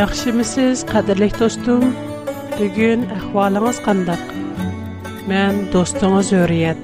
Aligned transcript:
Яхшымысыз, 0.00 0.80
қадірлік 0.90 1.34
достым? 1.42 1.82
Бүгін 2.56 3.02
әхвалыңыз 3.18 3.78
қандақ? 3.84 4.20
Мен 5.28 5.58
достыңыз 5.74 6.30
Өриет. 6.38 6.78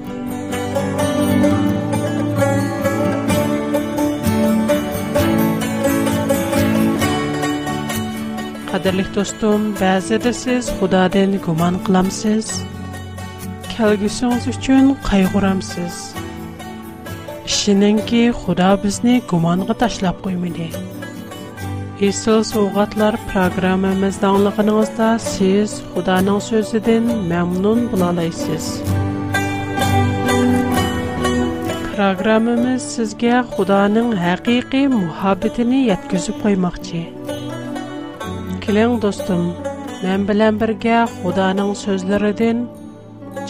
Қадірлік 8.69 9.09
достым, 9.17 9.65
бәзіде 9.81 10.35
сіз 10.43 10.69
Құдадан 10.81 11.33
гуман 11.47 11.79
қыламсыз. 11.87 12.51
Кәлгісіңіз 13.71 14.45
үшін 14.53 14.93
қайғырамсыз. 15.09 16.03
Ішінен 17.49 17.97
ки 18.11 18.27
Құда 18.43 18.75
бізні 18.85 19.23
гуманға 19.33 19.79
ташлап 19.83 20.21
қоймайды. 20.27 20.69
Esel 22.01 22.43
Soğatlar 22.43 23.15
programımızda 23.33 24.27
anlığınızda 24.27 25.19
siz 25.19 25.81
Xudanın 25.95 26.39
sözüden 26.39 27.03
məmnun 27.29 27.91
bulalaysız. 27.91 28.81
Programımız 31.95 32.81
sizge 32.83 33.41
Xudanın 33.51 34.11
həqiqi 34.15 34.83
muhabbetini 34.87 35.75
yetküzüp 35.77 36.41
koymaqçı. 36.43 37.01
Kilin 38.61 39.01
dostum, 39.01 39.45
mən 40.05 40.21
bilən 40.29 40.55
birgə 40.61 40.99
Xudanın 41.21 41.73
sözlerinin 41.73 42.61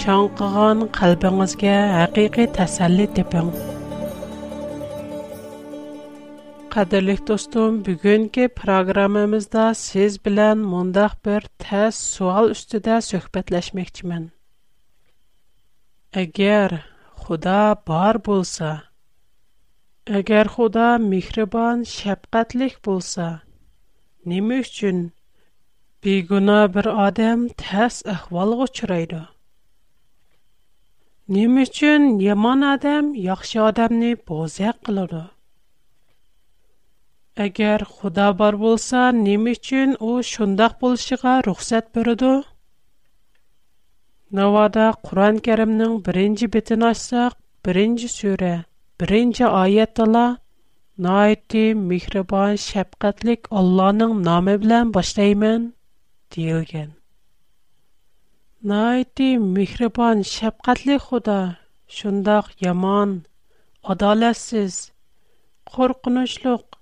çanqıgan 0.06 0.78
qalbinizge 1.00 1.76
həqiqi 2.00 2.46
təsəllit 2.62 3.12
depin. 3.20 3.52
قەدىرلىك 6.78 7.22
دوستۇم 7.28 7.78
بۈگۈنكى 7.86 8.44
پىروگراممىمىزدا 8.58 9.62
سىز 9.78 10.16
بىلەن 10.26 10.60
مۇنداق 10.74 11.14
بىر 11.28 11.46
تەس 11.64 12.00
سوئال 12.18 12.52
ئۈستىدە 12.56 12.98
سۆھبەتلەشمەكچىمەن 13.06 14.26
ئەگەر 16.22 16.76
خۇدا 17.24 17.56
بار 17.92 18.20
بولسا 18.28 18.70
ئەگەر 20.18 20.52
خۇدا 20.58 20.86
مېھرىبان 21.08 21.82
شەپقەتلىك 21.94 22.76
بولسا 22.90 23.28
نېمە 24.34 24.60
ئۈچۈن 24.68 25.00
بىگۇنا 26.08 26.60
بىر 26.76 26.92
ئادەم 26.94 27.48
تەس 27.66 27.98
ئەھۋالغا 28.16 28.70
ئۇچرايدۇ 28.72 29.24
Nima 31.36 31.64
uchun 31.68 32.04
yomon 32.24 32.62
odam 32.68 33.08
yaxshi 33.24 33.58
odamni 33.64 34.12
bo'zaq 34.30 34.78
qiladi? 34.90 35.20
Әгәр 37.44 37.84
Худа 37.88 38.28
бар 38.38 38.56
булса, 38.62 39.02
нием 39.16 39.46
өчен 39.52 39.92
ул 40.06 40.22
шундый 40.28 40.72
булышыга 40.84 41.34
рөхсәт 41.48 41.90
бирде? 41.98 42.30
Навада 44.40 44.86
Куран 45.08 45.38
Кәримнең 45.48 45.94
беренче 46.08 46.48
бетен 46.56 46.86
ачсак, 46.90 47.36
беренче 47.68 48.10
сүре, 48.16 48.54
беренче 49.00 49.46
аятыла, 49.64 50.26
Найти 51.06 51.62
михребан 51.90 52.56
шәфкатьлек 52.62 53.46
Алланың 53.60 54.16
номы 54.28 54.56
белән 54.64 54.90
башлыйман 54.96 55.68
диелгән. 56.36 56.88
Найти 58.72 59.28
михребан 59.44 60.24
шәфкатьлек 60.32 61.06
Худа 61.12 61.38
шундый 62.00 62.42
яман, 62.66 63.14
адалсыз, 63.94 64.80
хөркүнүчлек 65.76 66.77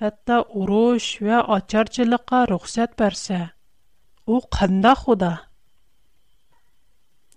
Hatta 0.00 0.36
urush 0.58 1.08
və 1.24 1.40
açarcılığa 1.54 2.38
ruxsat 2.50 2.94
versə, 3.00 3.38
o 4.32 4.38
qında 4.56 4.92
xuda. 5.00 5.28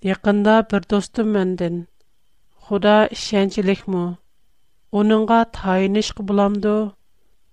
Yaxında 0.10 0.54
bir 0.74 0.86
dostum 0.94 1.34
məndən, 1.38 1.76
"Xuda 2.68 2.94
inancılılıq 3.16 3.82
mı? 3.96 4.06
Onunğa 5.02 5.42
təyinışq 5.60 6.18
bulandı?" 6.30 6.76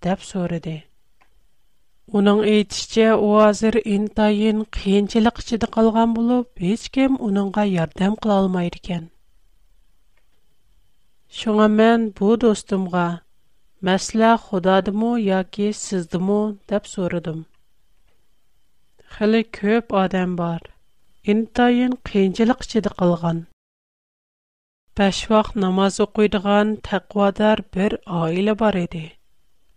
dep 0.07 0.21
soridi. 0.31 0.77
Onun 2.13 2.43
etici 2.53 3.07
o 3.17 3.29
hazır 3.43 3.75
intayn 3.97 4.59
qəncilikçidə 4.79 5.67
qalğan 5.79 6.11
bulub, 6.21 6.47
heç 6.69 6.83
kim 6.99 7.17
onunğa 7.31 7.65
yardım 7.73 8.15
qala 8.23 8.35
olmayır 8.43 8.77
mən 11.81 11.99
bu 12.21 12.37
dostumğa 12.47 13.09
Мәсәлә 13.89 14.31
Худадымы 14.41 15.11
яки 15.27 15.67
сездымы 15.77 16.35
дип 16.71 16.89
сорадым. 16.89 17.39
Хәле 19.15 19.39
көп 19.59 19.95
адам 20.01 20.35
бар. 20.41 20.67
Интайын 21.35 21.95
кыенчылык 22.11 22.67
чидә 22.73 22.93
калган. 22.99 23.41
Баш 25.01 25.23
вакыт 25.31 25.57
намаз 25.65 25.97
окуйдыган 26.07 26.75
тәкъвадар 26.91 27.63
бер 27.79 27.97
аилә 28.19 28.55
бар 28.65 28.77
иде. 28.85 29.07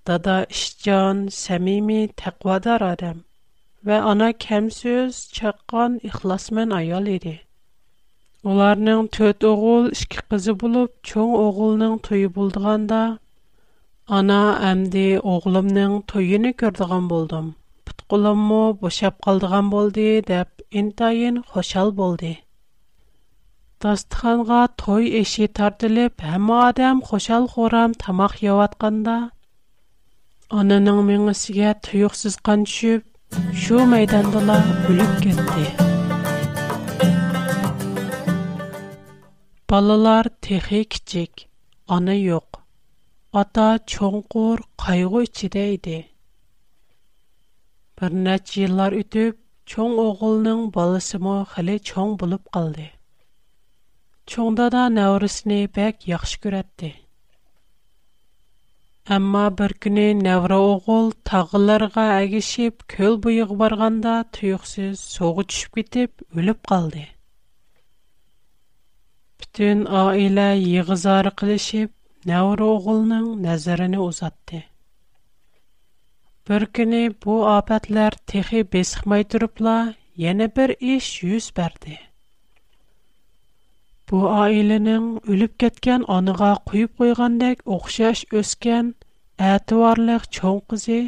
Дада 0.05 0.35
Ишҗан, 0.51 1.23
самими 1.37 2.01
тәкъвадар 2.23 2.83
адам 2.89 3.23
ва 3.83 4.01
ана 4.11 4.33
кемсез 4.33 5.23
чаккан 5.31 5.95
ихласмен 6.11 6.73
аял 6.81 7.07
иде. 7.15 7.37
Уларның 8.43 9.07
төт 9.15 9.47
оғыл, 9.53 9.87
ішкі 9.95 10.27
қызы 10.27 10.51
болып, 10.65 10.91
чоң 11.11 11.31
оғылның 11.45 12.01
тойы 12.07 12.27
болдығанда, 12.39 13.01
Ана 14.11 14.37
әмди 14.69 15.01
оғлымның 15.31 15.93
тойыны 16.11 16.49
көрдіған 16.61 17.05
болдым. 17.11 17.45
Пұтқылым 17.89 18.39
му 18.49 18.57
бұшап 18.81 19.21
қалдыған 19.27 19.69
болды, 19.73 20.07
ин 20.81 20.89
тайын 21.01 21.37
хошал 21.51 21.93
болды. 21.99 22.31
Дастыханға 23.85 24.57
той 24.83 25.07
еші 25.21 25.47
тартылып, 25.59 26.19
әмі 26.33 26.57
адам 26.67 27.01
хошал 27.11 27.47
хорам 27.53 27.93
тамақ 28.03 28.35
яватқанда, 28.43 29.15
Ананың 30.63 30.99
меңісіге 31.11 31.71
тұйықсыз 31.87 32.35
қан 32.49 32.67
шу 32.75 33.79
майдандыла 33.93 34.59
өліп 34.91 35.15
кенди. 35.23 35.65
Балалар 39.71 40.29
техи 40.49 40.83
кичек, 40.83 41.47
аны 41.87 42.19
йоқ. 42.19 42.62
ئاتا 43.39 43.67
چوڭقۇر 43.91 44.59
قايغۇ 44.81 45.19
ئىچىدە 45.27 45.61
ئىدى. 45.75 45.93
بىر 48.01 48.17
نەچچە 48.25 48.57
يىللار 48.63 48.95
ئۆتۈپ، 48.97 49.39
چوڭ 49.73 49.95
ئوغۇلنىڭ 50.03 50.59
بالىسىمۇ 50.75 51.33
خېلى 51.53 51.77
چوڭ 51.91 52.11
بولۇپ 52.23 52.43
قالدى. 52.57 52.85
چوڭ 54.33 54.57
دادا 54.59 54.81
نەۋرىسىنى 54.97 55.57
بەك 55.77 56.05
ياخشى 56.11 56.41
كۆرەتتى. 56.43 56.91
ئەمما 59.11 59.41
بىر 59.61 59.73
كۈنى 59.85 60.05
نەۋرە 60.19 60.59
ئوغۇل 60.67 61.09
تاغلارغا 61.31 62.05
ئەگىشىپ 62.19 62.85
كۆل 62.95 63.17
بويىغا 63.25 63.57
بارغاندا 63.63 64.13
تۇيۇقسىز 64.37 65.01
سۇغا 65.15 65.47
چۈشۈپ 65.53 65.81
كېتىپ 65.81 66.23
ئۆلۈپ 66.39 66.61
قالدى. 66.69 67.03
پۈتۈن 69.41 69.85
ئائىلە 70.03 70.47
يىغا 70.61 71.01
Неуру 72.29 72.67
оғылның 72.77 73.25
нәзіріні 73.45 73.97
узадди. 74.01 74.59
Бір 76.47 76.63
кіни 76.77 77.01
бұ 77.25 77.35
апэтлер 77.53 78.15
тихи 78.31 78.61
бесхмай 78.75 79.25
дүріпла, 79.33 79.73
Йені 80.23 80.45
бір 80.55 80.73
іш 80.93 81.07
юз 81.25 81.47
бәрді. 81.57 81.95
Бұ 84.11 84.21
айлының 84.43 85.07
үліп 85.35 85.55
кеткен 85.65 86.03
аныға 86.17 86.53
куип 86.69 86.95
куигандыг 87.01 87.63
Охшаш 87.77 88.21
өскен, 88.43 88.93
аятуарлық 89.49 90.29
чон 90.37 90.61
қызи, 90.71 91.01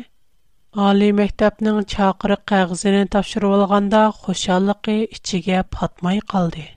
Али 0.90 1.12
мектапның 1.22 1.80
чакыры 1.96 2.40
қағызынин 2.52 3.14
тапшыру 3.16 3.54
алғанда 3.62 4.08
Хошалықи 4.26 5.00
ічіге 5.14 5.64
патмай 5.78 6.20
қалды. 6.34 6.72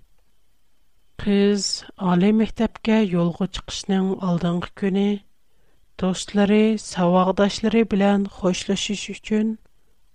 Qiz 1.22 1.62
oliy 2.08 2.32
maktabga 2.40 2.96
yo'lga 3.12 3.46
chiqishning 3.56 4.10
oldingi 4.26 4.68
kuni 4.82 5.06
do'stlari, 6.02 6.58
saۋاقdoshlari 6.82 7.80
bilan 7.94 8.26
xo'shlashish 8.34 9.02
uchun 9.14 9.50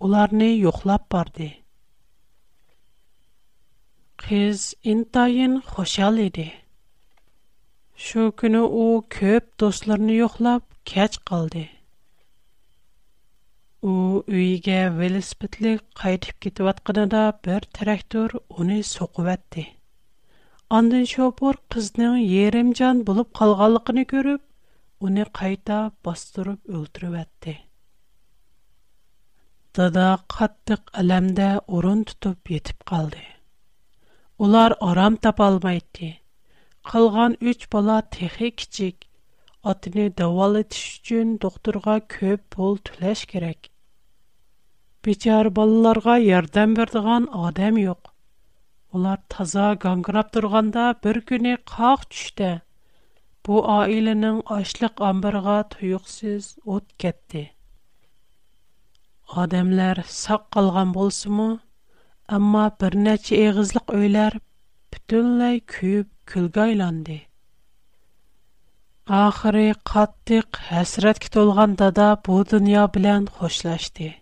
ularni 0.10 0.48
yo'qlab 0.60 1.04
bordi. 1.18 1.50
Qiz 4.26 4.64
intayin 4.94 5.60
xushal 5.74 6.22
edi. 6.28 6.48
Shu 8.06 8.30
kuni 8.44 8.64
u 8.64 8.88
ko'p 9.20 9.52
do'stlarini 9.66 10.18
yo'qlab 10.24 10.66
kech 10.94 11.20
qoldi. 11.34 11.66
u 13.92 14.00
uyiga 14.24 14.82
velosipedlik 15.04 15.86
qaytib 16.04 16.42
ketayotganida 16.48 17.28
bir 17.50 17.72
traktor 17.80 18.42
uni 18.64 18.84
so'qivatdi 18.98 19.70
Андый 20.74 21.04
шопор 21.10 21.58
кызның 21.74 22.14
ярымжан 22.28 23.02
булып 23.08 23.28
калганлыгын 23.40 24.00
күріп, 24.12 24.42
уни 25.08 25.24
кайта 25.40 25.76
бастырып 26.08 26.64
өлтүреп 26.78 27.14
ятты. 27.18 27.54
Тада 29.80 30.06
каттык 30.36 30.88
әлемдә 31.04 31.50
урын 31.80 32.02
тутып 32.14 32.50
етип 32.56 32.82
калды. 32.94 33.22
Улар 34.48 34.74
арам 34.88 35.18
тапа 35.28 35.52
алмайтты. 35.52 36.10
Кылган 36.94 37.38
3 37.46 37.68
бала 37.76 38.00
техи 38.18 38.50
кичек. 38.64 39.06
Атыны 39.74 40.08
дәвалатыш 40.24 40.82
өчен 40.96 41.38
дукторга 41.46 42.00
көөп 42.16 42.48
бултылаш 42.58 43.24
керәк. 43.36 43.70
Бичар 45.06 45.52
балаларга 45.62 46.18
ярдәм 46.24 46.74
бердән 46.82 47.30
бер 47.30 47.38
гадәми 47.44 47.86
юк. 47.94 48.10
Олар 48.98 49.20
таза 49.34 49.68
гангырап 49.86 50.28
турганда 50.36 50.82
бир 51.04 51.18
күни 51.30 51.54
қақ 51.72 52.02
түште 52.16 52.50
бу 53.48 53.62
аиленың 53.76 54.36
ашлық 54.56 55.02
амбырға 55.08 55.56
туыуқсыз 55.76 56.50
от 56.76 56.86
кетти. 57.04 57.42
Адамлар 59.46 60.04
сақ 60.20 60.46
қалған 60.58 60.94
болсымы, 61.00 61.50
амма 62.38 62.68
бірнече 62.84 63.42
егізлік 63.48 63.98
үйлер 63.98 64.38
бүтінлай 64.96 65.58
күйіп 65.76 66.14
külге 66.34 66.64
айланды. 66.70 67.18
Ахире 69.24 69.66
қаттық, 69.94 70.54
хасратқа 70.70 71.34
толғанда 71.40 71.90
да 72.02 72.12
бұл 72.30 72.46
dünya 72.54 72.86
билан 73.00 73.26
хошлашты. 73.40 74.14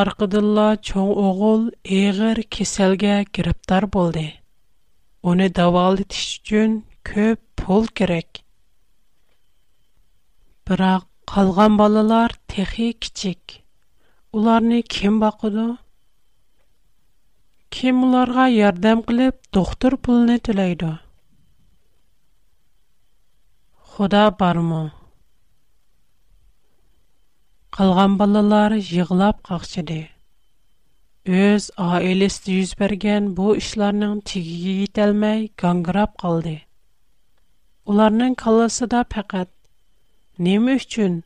Арқыдылла 0.00 0.66
чоң 0.88 1.08
оғыл 1.22 1.64
еғір 1.94 2.38
кеселге 2.56 3.16
гіріптар 3.38 3.84
болды. 3.96 4.22
Оны 5.32 5.48
давалытыш 5.58 6.22
үшін 6.38 6.78
көп 7.08 7.42
пол 7.62 7.84
керек. 8.00 8.40
Бірақ 10.70 11.04
қалған 11.34 11.76
балалар 11.82 12.34
техи 12.54 12.88
кичик. 13.04 13.58
Уларны 14.40 14.80
кем 14.96 15.20
бақыды? 15.26 15.66
Кем 17.68 18.00
уларға 18.08 18.48
ярдам 18.54 19.04
қылып, 19.10 19.42
доктор 19.58 19.98
пулны 20.06 20.40
төлейді? 20.48 20.94
Худа 23.92 24.24
бармы? 24.40 24.84
Қалған 27.76 28.16
балалар 28.20 28.72
жиғылап 28.86 29.38
қақшыды. 29.48 29.94
Өз 31.42 31.68
айлесті 31.84 32.56
жүз 32.58 32.72
берген 32.80 33.28
бұл 33.38 33.60
тегеге 33.70 34.20
тегіге 34.32 34.72
етелмей 34.86 35.38
ғанғырап 35.62 36.10
қалды. 36.24 36.52
Оларның 37.94 38.36
да 38.94 39.00
пәкәт. 39.14 39.48
Немі 40.48 40.74
үшін 40.82 41.16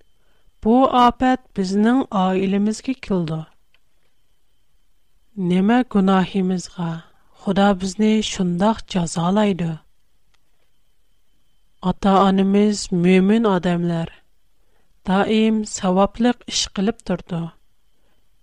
бұл 0.66 0.86
апәт 1.00 1.40
біздің 1.58 2.04
аилемізге 2.20 2.94
келді. 3.08 3.40
Немі 5.50 5.80
күнахимызға 5.96 6.92
Худа 7.42 7.72
бізні 7.82 8.12
шындақ 8.28 8.86
жазалайды. 8.94 9.72
Ата-анымыз 11.92 12.86
мөмін 13.02 13.46
адамлар– 13.56 14.12
Даим 15.06 15.58
саваплик 15.70 16.38
іш 16.50 16.60
қилип 16.74 16.96
тұрды. 17.06 17.38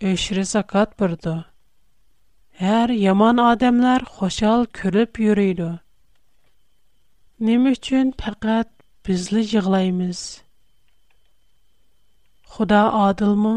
Үшри 0.10 0.46
сакат 0.48 0.94
бұрды. 1.02 1.34
Хар 2.60 2.94
яман 2.96 3.42
адамлар 3.44 4.06
хошал 4.08 4.64
күлип 4.72 5.20
юрійды. 5.20 5.68
Немі 7.44 7.74
чун 7.84 8.14
пақат 8.16 8.72
бізли 9.04 9.44
жығлаймыз. 9.52 10.22
Худа 12.54 12.86
адыл 13.10 13.36
му? 13.36 13.54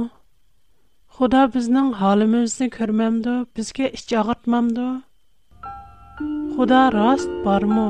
Худа 1.15 1.47
бізнің 1.55 1.95
халімізді 2.03 2.69
көрмэмді, 2.75 3.37
бізге 3.55 3.93
іш 3.95 4.09
чагыртмэмді? 4.11 4.89
Худа 6.59 6.89
раст 6.95 7.31
бар 7.47 7.71
му? 7.71 7.89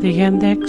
Дегендек 0.00 0.64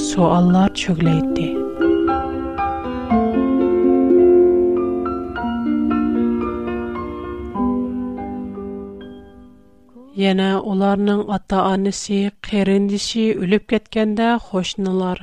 Яна 10.21 10.47
оларның 10.71 11.19
ата-анасы, 11.35 12.17
кәрендеше 12.47 13.21
үлеп 13.43 13.63
кеткәндә 13.71 14.27
хошнылар. 14.51 15.21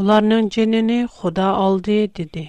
Уларның 0.00 0.46
җенене 0.54 0.98
Худа 1.16 1.48
алды 1.62 1.96
диде. 2.18 2.44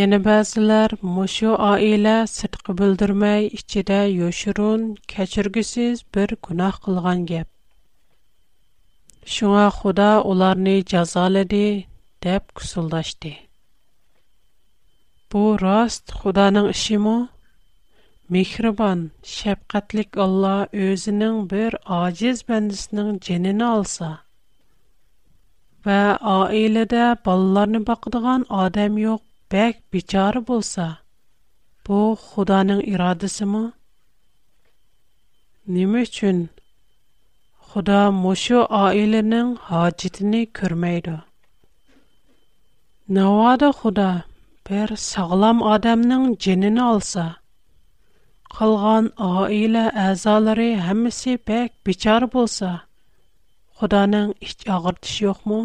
Яна 0.00 0.18
базлар 0.26 0.94
мошу 1.14 1.54
аилә 1.68 2.16
сытқы 2.32 2.74
билдермәй 2.80 3.48
ичидә 3.60 4.02
яшырун, 4.10 4.84
кечергесез 5.14 6.04
бер 6.16 6.36
гунах 6.48 6.82
кылган 6.84 7.24
гәп. 7.32 7.48
Шуңа 9.36 9.64
Худа 9.78 10.10
уларны 10.34 10.76
язалады 10.82 11.64
деп 12.26 12.52
кусылдашты. 12.52 13.36
Бу 15.30 15.46
раст 15.66 16.12
Худаның 16.20 16.74
ишеме? 16.76 17.20
Mehriban, 18.32 19.10
şefqətli 19.30 20.04
Allah 20.24 20.66
özünün 20.84 21.40
bir 21.50 21.74
aciz 22.02 22.38
bəndisinin 22.50 23.18
cənini 23.26 23.64
alsa 23.70 24.06
və 25.88 25.98
ailədə 26.34 27.02
ballarını 27.28 27.80
baxdığan 27.90 28.46
adam 28.62 28.96
yox, 29.02 29.20
bək 29.56 29.82
biçarı 29.96 30.40
bolsa, 30.52 30.86
bu 31.88 31.98
Xudanın 32.28 32.80
iradəsi 32.94 33.48
mi? 33.52 33.62
Nəmə 35.76 36.06
üçün 36.08 36.40
Xuda 37.72 38.00
məşu 38.22 38.64
ailənin 38.80 39.52
hacitini 39.68 40.42
görməyidi? 40.60 41.18
Nə 43.18 43.28
vaxta 43.42 43.72
Xuda 43.82 44.10
bir 44.70 44.96
sağlam 45.10 45.62
adamın 45.76 46.34
cənini 46.46 46.84
alsa, 46.90 47.28
Қалған 48.56 49.06
айла 49.26 49.82
азалары 50.12 50.64
хамеси 50.86 51.36
пек 51.50 51.72
бичар 51.88 52.26
болса, 52.34 52.72
Қуданын 53.80 54.34
іщ 54.48 54.66
ағыртыш 54.74 55.14
йоқ 55.26 55.38
му? 55.52 55.60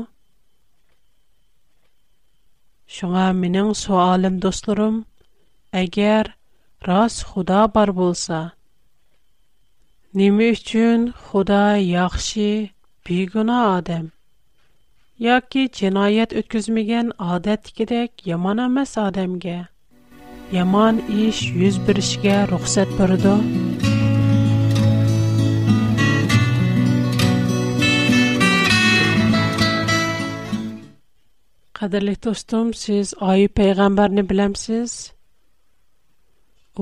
Шуға 3.00 3.26
миниң 3.42 3.74
суалим, 3.80 4.38
достурум, 4.46 5.02
әгер 5.84 6.32
раз 6.90 7.20
бар 7.76 7.92
болса, 8.02 8.40
Немі 10.22 10.48
үшчүн 10.56 11.06
Худа 11.26 11.62
яхши 11.88 12.50
бигуна 13.10 13.58
адам, 13.78 14.08
Я 15.28 15.42
ки 15.42 15.68
джинает 15.68 16.32
үткізміген 16.44 17.12
адат 17.28 17.68
кедек 17.82 18.24
яманамас 18.32 18.96
yomon 20.56 21.00
ish 21.28 21.42
yuz 21.62 21.78
berishiga 21.88 22.36
ruxsat 22.50 22.92
berdi 23.00 23.32
qadrli 31.80 32.14
do'stim 32.28 32.70
siz 32.84 33.12
oyi 33.32 33.50
payg'ambarni 33.60 34.26
bilamsiz 34.30 34.94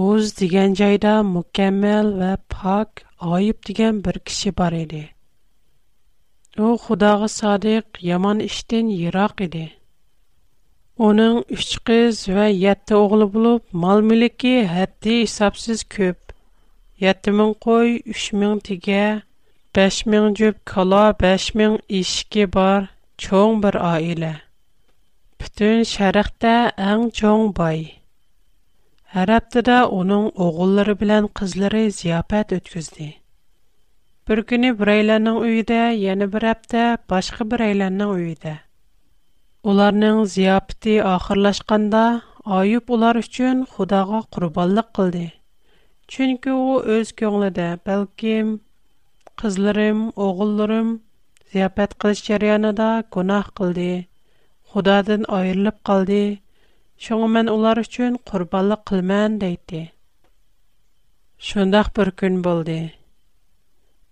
o'z 0.09 0.33
degan 0.43 0.77
joyda 0.83 1.13
mukammal 1.31 2.11
va 2.21 2.31
pok 2.57 3.01
oyib 3.39 3.63
degan 3.71 4.03
bir 4.09 4.21
kishi 4.29 4.53
bor 4.61 4.77
edi 4.83 5.01
u 6.67 6.75
xudoga 6.85 7.31
sodiq 7.39 7.99
yomon 8.11 8.45
ishdan 8.49 8.93
yiroq 9.01 9.43
edi 9.49 9.65
Оның 11.03 11.37
3 11.51 11.71
қыз 11.87 12.19
вә 12.35 12.43
7 12.59 12.93
оғлы 12.97 13.25
болып, 13.33 13.63
мал 13.85 13.99
mülki 14.09 14.51
әтті 14.83 15.15
исапсыз 15.25 15.81
көп. 15.95 16.31
7000 17.05 17.49
qoy, 17.65 17.89
3000 18.07 18.13
үш 18.13 18.21
5000 18.27 18.61
тіге, 18.67 18.99
бәш 19.79 19.95
5000 20.13 20.37
жөп 20.41 20.61
кала, 20.73 21.01
бәш 21.23 21.47
bir 21.61 21.73
ешке 21.97 22.45
бар, 22.53 22.87
чоң 23.25 23.59
бір 23.65 23.75
аиле. 23.89 24.29
Бүтін 25.43 25.83
шәріқті 25.91 26.53
әң 26.87 27.03
чоң 27.19 27.43
бай. 27.59 27.83
Әр 29.23 29.33
аптыда 29.41 29.81
оның 29.99 30.29
оғыллары 30.47 30.95
білән 31.03 31.27
қызлары 31.41 31.83
зияпәт 31.99 32.55
өткізді. 32.61 33.09
Bir 34.27 34.43
günü 34.53 34.71
bireylərinin 34.83 35.43
uyudə, 35.43 35.83
yəni 36.05 36.31
bir 36.37 36.47
həftə 36.53 36.87
başqa 37.15 37.43
bireylərinin 37.51 38.13
uyudə. 38.15 38.61
Уларның 39.71 40.17
зияпти 40.31 40.91
ахырлашканда 41.11 42.01
Аюб 42.57 42.91
улар 42.95 43.17
өчен 43.21 43.61
Худага 43.69 44.19
курбанлык 44.35 44.91
кылды. 44.97 45.21
Чөнки 46.15 46.51
ул 46.55 46.85
өз 46.97 47.09
көңлендә, 47.21 47.65
бәлким, 47.89 48.51
кызларым, 49.43 50.03
огылларым 50.25 50.91
зияпат 51.53 51.97
кылыш 52.03 52.21
җарыянында 52.29 52.91
гунах 53.17 53.49
кылды. 53.61 53.87
Худадан 54.73 55.25
айырылып 55.39 55.81
калды. 55.91 56.21
Шуңа 57.07 57.43
улар 57.55 57.81
өчен 57.85 58.19
курбанлык 58.31 58.85
кылмаган 58.91 59.39
дийди. 59.45 59.81
Шундак 61.47 61.89
бер 61.97 62.13
көн 62.21 62.37
булды. 62.49 62.79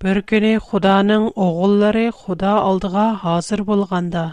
Бер 0.02 0.24
көне 0.34 0.56
Худаның 0.70 1.30
огыллары 1.50 2.08
Худа 2.24 2.58
алдыга 2.64 3.12
хазир 3.26 3.62
булганда, 3.64 4.32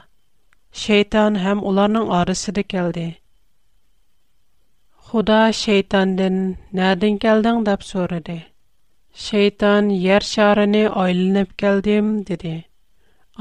Шейтан 0.79 1.35
хэм 1.43 1.59
уларның 1.67 2.11
арысиды 2.15 2.63
келди. 2.73 3.07
Худа 5.11 5.39
шейтандын, 5.61 6.37
нәрдің 6.79 7.17
келдің 7.25 7.65
дап 7.69 7.83
сориди. 7.87 8.37
Шейтан, 9.25 9.89
ер 9.91 10.23
шарыни 10.29 10.85
айлынэп 11.03 11.51
келдим, 11.59 12.13
диди. 12.23 12.63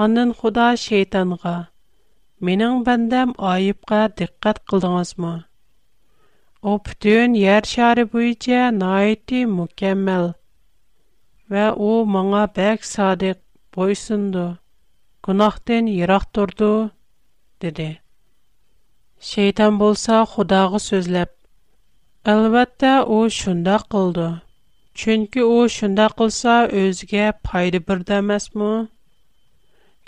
Анын 0.05 0.33
худа 0.39 0.71
шейтанға, 0.85 1.53
Менің 2.49 2.81
бандам 2.87 3.33
айыпға 3.51 4.01
диккат 4.17 4.61
қылдыңазма. 4.73 5.31
О, 6.63 6.77
птүн 6.89 7.35
ер 7.43 7.65
шары 7.73 8.05
бұйча 8.07 8.71
на 8.71 8.95
айты 8.99 9.43
Вә 9.45 10.33
Ва 11.49 11.73
о 11.77 12.05
маңа 12.05 12.47
бәк 12.55 12.83
садик 12.85 13.39
бойсынду, 13.75 14.57
Кунахтын 15.21 15.87
ирақтурду, 15.87 16.89
dedi 17.65 17.87
Şeytan 19.31 19.73
bo'lsa 19.79 20.19
xudoga 20.33 20.79
so'zlab 20.89 21.31
albatta 22.33 22.91
u 23.15 23.17
şunda 23.39 23.73
qildi 23.95 24.27
chunki 25.01 25.43
u 25.55 25.69
şunda 25.77 26.05
qilsa 26.21 26.53
o'ziga 26.81 27.25
foyda 27.49 27.79
bir 27.89 27.99
emasmi 28.19 28.71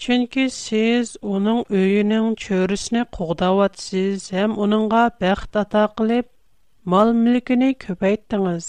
chunki 0.04 0.46
siz 0.66 1.06
uning 1.34 1.62
uyining 1.80 2.28
cho'risini 2.46 3.04
qo'g'davotsiz 3.18 4.18
ham 4.38 4.52
uningga 4.68 5.04
baxt 5.24 5.52
ato 5.64 5.84
qilib 5.98 6.26
mol 6.94 7.10
mulkini 7.26 7.72
ko'paytdingiz 7.86 8.68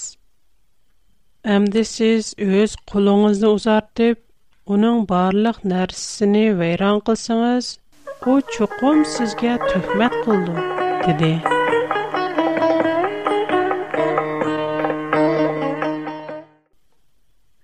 Əmdə 1.55 1.81
siz 1.91 2.27
öz 2.45 2.75
құлыңызды 2.91 3.49
uzartıb, 3.57 4.19
onun 4.75 5.01
barlıq 5.11 5.57
nərsisini 5.73 6.43
вайран 6.61 7.01
qılsınız, 7.09 7.65
bu 8.27 8.41
çukum 8.57 9.05
sizge 9.05 9.59
töhmet 9.71 10.11
kıldım, 10.25 10.57
dedi. 11.09 11.43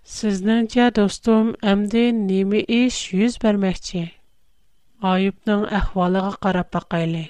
Sizdence 0.05 0.95
dostum, 0.97 1.55
emdi 1.65 2.27
nimi 2.29 2.59
iş 2.87 2.97
yüz 3.13 3.39
vermekçi. 3.45 4.11
Ayıp'nın 5.13 5.65
əhvalıqı 5.81 6.37
qarab 6.47 6.69
baqaylı. 6.77 7.25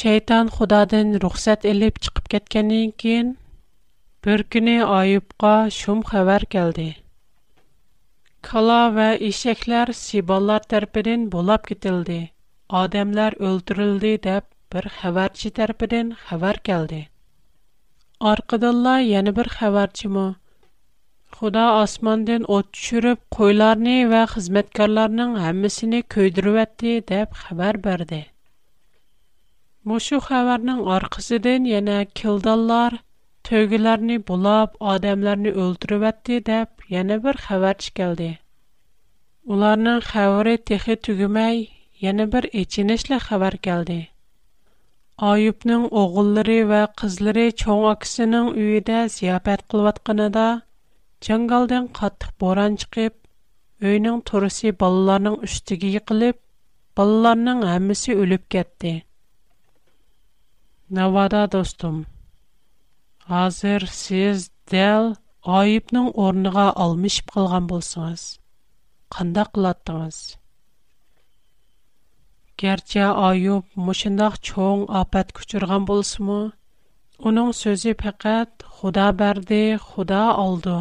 Şeytan 0.00 0.46
Xudadan 0.54 1.08
ruxsat 1.24 1.64
elib 1.74 1.94
çıxıb 2.02 2.26
getkəndən 2.34 2.94
kən 3.04 3.34
bir 4.24 4.46
günə 4.54 4.76
Ayıbqa 5.00 5.54
şum 5.80 6.00
xəbər 6.12 6.48
gəldi. 6.56 6.88
Кала 8.46 8.84
ва 8.94 9.06
ишекләр 9.28 9.90
сибалар 9.96 10.64
тәрпидән 10.72 11.26
булап 11.34 11.66
кетелде. 11.68 12.16
Адамлар 12.82 13.36
өлтүрелде 13.50 14.10
дип 14.24 14.48
бер 14.76 14.88
хәбәрче 14.98 15.52
тәрпидән 15.58 16.10
хәбәр 16.30 16.58
келде. 16.68 16.98
Аркадалла 18.32 18.96
яны 19.10 19.34
бер 19.38 19.50
хәбәрче 19.58 20.10
Худа 21.36 21.64
асмандан 21.82 22.42
ут 22.56 22.66
төшүрүп, 22.76 23.20
койларны 23.36 23.94
ва 24.10 24.24
хезмәткәрләрнең 24.34 25.38
һәммәсене 25.44 26.02
көйдүрүп 26.14 26.58
әтте 26.64 26.92
дип 27.12 27.38
хәбәр 27.44 27.78
берде. 27.86 28.20
Мошу 29.92 30.20
хәбәрнең 30.28 30.82
аркасыдан 30.96 31.66
яна 31.76 32.00
килдәлләр 32.20 32.98
تۆگىلەرنى 33.48 34.16
bulab, 34.26 34.74
ئادەملەرنى 34.88 35.52
ئۆلتۈرۈۋەتتى 35.60 36.36
دەپ 36.48 36.84
yana 36.96 37.16
bir 37.24 37.38
خەۋەر 37.44 37.78
چىكەلدى 37.84 38.28
ئۇلارنىڭ 39.52 40.02
خەۋىرى 40.08 40.52
تېخى 40.70 40.96
تۈگىمەي 41.06 41.58
yana 42.04 42.26
bir 42.34 42.48
ئېچىنىشلىق 42.60 43.24
خەۋەر 43.30 43.56
كەلدى 43.68 43.96
ئايۇبنىڭ 45.28 45.88
ئوغۇللىرى 46.02 46.58
ۋە 46.74 46.82
قىزلىرى 47.02 47.46
چوڭ 47.64 47.82
ئاكىسىنىڭ 47.88 48.52
ئۆيىدە 48.52 49.00
زىياپەت 49.16 49.66
قىلىۋاتقىنىدا 49.74 50.46
جاڭگالدىن 51.28 51.90
قاتتىق 52.00 52.32
boran 52.44 52.78
چىقىپ 52.84 53.20
ئۆينىڭ 53.88 54.22
تورۇسى 54.30 54.74
بالىلارنىڭ 54.84 55.40
ئۈستىگە 55.48 55.92
يىقىلىپ 55.98 56.40
بالىلارنىڭ 57.00 57.66
ھەممىسى 57.72 58.18
ئۆلۈپ 58.22 58.48
كەتتى 58.56 58.94
Navada 61.00 61.44
دوستۇم 61.56 62.00
Hәзер 63.30 63.82
сез 64.00 64.40
Дәл 64.70 65.06
Аюбның 65.58 66.08
орныга 66.24 66.64
алмыш 66.84 67.18
ип 67.20 67.30
кылган 67.34 67.66
булсыгыз. 67.72 68.22
Канда 69.16 69.44
кылдыгыз? 69.58 70.18
Кәрчә 72.62 73.06
Аюб 73.28 73.70
мошындак 73.88 74.40
чөнг 74.48 74.90
апат 75.02 75.30
күчергән 75.38 75.86
булсымы? 75.92 76.40
Уның 77.30 77.52
сөзе 77.60 77.94
фаҡат 78.02 78.66
"Худа 78.76 79.08
берде, 79.22 79.60
Худа 79.86 80.22
алды. 80.46 80.76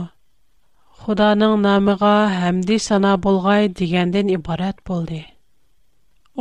Худаның 1.03 1.53
намыға 1.67 2.15
хәмди 2.41 2.79
сана 2.87 3.13
булгай" 3.27 3.69
дигәндән 3.81 4.33
ибарат 4.39 4.81
булды 4.91 5.21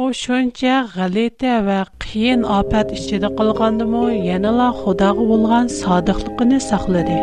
о 0.00 0.12
шунча 0.19 0.75
ғалити 0.97 1.49
ва 1.66 1.75
қиен 2.02 2.45
апат 2.59 2.88
ішчиды 2.99 3.28
қылғанды 3.40 3.85
му 3.95 4.02
янила 4.26 4.66
худағы 4.78 5.25
болған 5.30 5.66
садықлықыни 5.73 6.61
сақлыди. 6.64 7.16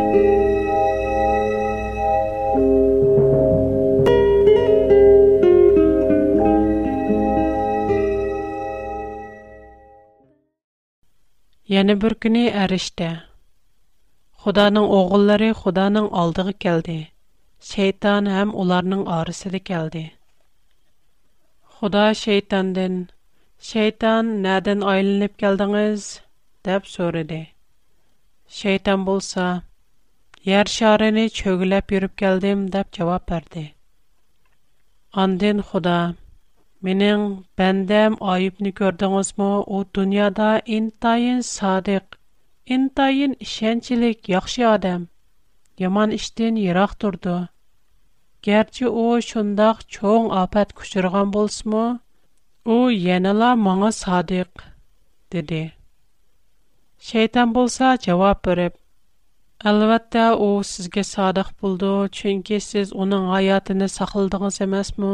Яни 11.79 11.95
бір 12.03 12.13
күни 12.27 12.43
әришти. 12.65 13.09
Худаның 14.43 14.85
оғылари 14.99 15.49
худаның 15.63 16.11
алдығы 16.25 16.53
келді. 16.67 16.99
Шейтан 17.73 18.29
әм 18.43 18.53
оларның 18.65 19.07
арысили 19.21 19.63
келді. 19.71 20.05
Худа 21.77 22.03
шейтандын. 22.19 22.93
Шейтан 23.65 24.29
нәдән 24.45 24.79
айлынып 24.91 25.33
келдиңиз? 25.41 26.05
деп 26.67 26.87
сөрәде. 26.91 27.37
Шейтан 28.61 29.03
булса, 29.09 29.43
яр 30.51 30.71
шарыны 30.75 31.25
чөгүләп 31.41 31.93
йөрүп 31.95 32.15
келдим 32.23 32.63
деп 32.77 32.89
җавап 32.97 33.27
берде. 33.33 33.63
Андын 35.25 35.61
Худа, 35.71 35.97
менин 36.89 37.27
бәндәм 37.61 38.15
айыпны 38.35 38.71
көрдиңизме? 38.81 39.51
У 39.77 39.83
дөньяда 39.99 40.49
интайын 40.79 41.43
садык, 41.51 42.17
интайын 42.79 43.37
ишенчилек 43.49 44.31
яхшы 44.35 44.65
адам. 44.71 45.05
Яман 45.87 46.17
иштен 46.21 46.57
ярак 46.65 46.97
турды. 47.05 47.37
«Герче 48.47 48.87
о 48.87 49.09
шондах 49.29 49.81
чоң 49.95 50.27
апат 50.41 50.69
кучырған 50.79 51.31
болс 51.35 51.55
му, 51.71 51.81
о 52.63 52.77
янила 53.05 53.49
маңа 53.63 53.89
садыг», 53.97 54.63
диди. 55.33 55.57
Шайтан 57.09 57.51
болса, 57.57 57.89
жавап 58.05 58.39
біріп, 58.47 58.77
«Алватта 59.71 60.29
о 60.39 60.63
сізге 60.69 61.03
садыг 61.09 61.51
болду, 61.59 61.91
ченке 62.19 62.61
сіз 62.69 62.95
оның 63.05 63.27
аятыны 63.41 63.89
сахылдыңыз 63.97 64.61
емес 64.63 64.93
му, 64.97 65.11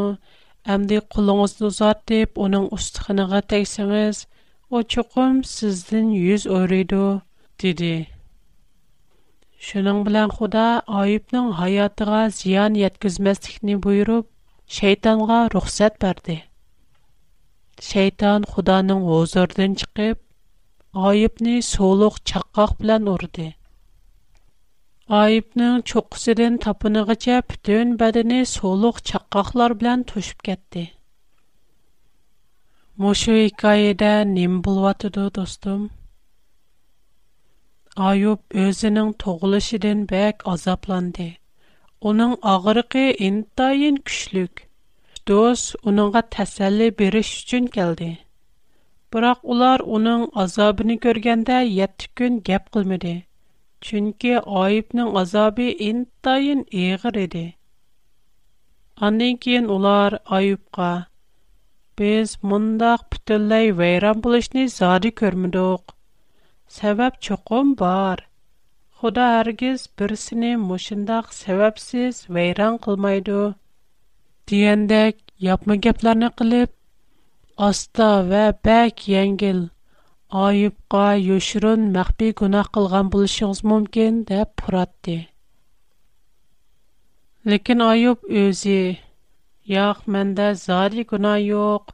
әмді 0.78 1.02
қулыңызды 1.16 1.66
узад 1.74 2.06
деп 2.14 2.38
оның 2.46 2.70
устығыныға 2.78 3.42
тексіңыз, 3.56 4.28
о 4.70 4.86
чукум 4.94 5.42
сіздің 5.56 6.14
юз 6.22 6.46
Şunun 9.68 10.06
bilen 10.06 10.28
Xuda 10.30 10.82
Ayyub'nun 10.88 11.52
hayatına 11.52 12.30
ziyan 12.30 12.74
yetkizmestikini 12.74 13.84
buyurup, 13.84 14.30
şeytanğa 14.68 15.50
ruhsat 15.54 16.02
berdi. 16.02 16.44
Şeytan 17.82 18.42
Xudanın 18.48 19.02
huzurdan 19.10 19.74
çıkıp, 19.82 20.18
Ayyub'ni 20.94 21.62
soluq 21.62 22.16
çakkaq 22.26 22.68
bilen 22.80 23.06
urdi. 23.06 23.56
Ayyub'nun 25.10 25.82
çokusidin 25.82 26.58
tapınıgıca 26.58 27.44
bütün 27.52 28.00
bedeni 28.00 28.46
soluq 28.46 28.96
çakkaqlar 29.04 29.80
bilen 29.80 30.04
tuşup 30.04 30.44
getdi. 30.44 30.92
Muşu 32.98 33.32
hikayede 33.32 34.28
nim 34.36 34.64
bulvatıdı 34.64 35.36
dostum. 35.36 35.90
Ayyub 38.02 38.40
özнең 38.60 39.10
туغлышыдан 39.24 40.00
бек 40.12 40.42
азапланды. 40.52 41.26
Уның 42.12 42.32
агырыгы 42.52 43.04
интайин 43.26 44.00
күчлек. 44.10 44.64
Дус 45.32 45.66
уныңга 45.92 46.24
тасәллә 46.36 46.88
бирү 47.02 47.22
өчен 47.26 47.68
geldi. 47.76 48.08
Бирақ 49.18 49.44
улар 49.56 49.84
уның 50.00 50.26
азабын 50.46 50.96
күргәндә 51.06 51.60
7 51.76 52.10
көн 52.22 52.42
гәп 52.50 52.72
кылмады. 52.78 53.14
Чөнки 53.90 54.34
Ayyubның 54.64 55.14
азабы 55.22 55.70
интайин 55.90 56.66
егыр 56.82 57.18
иде. 57.28 57.46
Аннән 59.10 59.38
киен 59.46 59.70
улар 59.78 60.18
Ayyubга: 60.40 60.90
"Без 61.96 62.40
мондак 62.42 63.06
бүтәлей 63.14 63.72
вайран 63.72 64.22
булышни 64.30 64.68
заря 64.80 65.12
көрмәдек." 65.24 65.93
Сәбәп 66.74 67.18
чоқым 67.26 67.68
бар. 67.80 68.22
Худа 69.00 69.24
әргіз 69.40 69.82
бірсіне 70.02 70.48
мұшындақ 70.62 71.28
сәбәпсіз 71.40 72.22
вейран 72.38 72.80
қылмайды. 72.86 73.36
Диендек, 74.52 75.20
япмы 75.48 75.76
кепләрні 75.86 76.30
қылып, 76.42 76.74
аста 77.68 78.08
вә 78.32 78.42
бәк 78.70 79.06
еңгіл, 79.22 79.62
айыпқа 80.46 81.04
юшырын 81.26 81.86
мәхби 82.00 82.32
күнақ 82.42 82.72
қылған 82.80 83.14
бұлышыңыз 83.18 83.62
мүмкін 83.76 84.18
дәп 84.34 84.58
пұратты. 84.64 85.20
Лекін 87.54 87.86
айып 87.92 88.26
өзі, 88.48 88.80
яқ 89.78 90.02
мәндә 90.18 90.50
зари 90.66 91.06
күна 91.14 91.36
йоқ, 91.46 91.92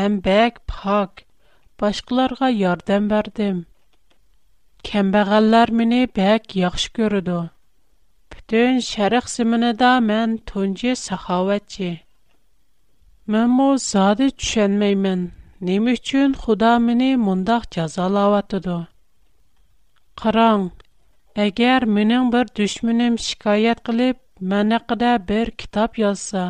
мән 0.00 0.18
бәк 0.32 0.62
пак, 0.74 1.24
башқыларға 1.84 2.54
ярдан 2.64 3.12
бәрдім. 3.16 3.66
Кембағаллар 4.86 5.70
мені 5.76 5.96
бәк 6.16 6.52
яқшы 6.56 6.90
көріду. 6.96 7.36
Бүтін 8.32 8.76
шәріқ 8.88 9.24
зімініда 9.32 9.88
мән 10.10 10.36
тунчы 10.50 10.92
сахаватчы. 11.00 11.88
Мән 13.36 13.50
мұ 13.58 13.66
зады 13.86 14.28
түшенмеймін. 14.36 15.24
Нем 15.70 15.88
үчін 15.94 16.36
Худа 16.42 16.76
мені 16.84 17.08
мұндақ 17.24 17.66
жазалаватыду. 17.78 18.76
Қараң, 20.22 20.68
әгер 21.48 21.86
менің 21.98 22.28
бір 22.36 22.52
дүшмінім 22.60 23.16
шикайет 23.26 23.80
қылып, 23.88 24.20
мән 24.54 24.76
әқіда 24.78 25.16
бір 25.32 25.50
кітап 25.64 25.98
язса, 26.04 26.44